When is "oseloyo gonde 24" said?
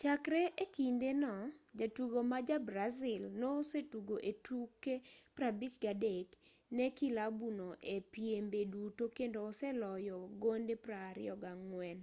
9.48-11.98